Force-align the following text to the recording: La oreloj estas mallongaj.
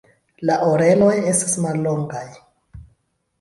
La 0.49 0.53
oreloj 0.67 1.11
estas 1.33 1.53
mallongaj. 1.67 2.25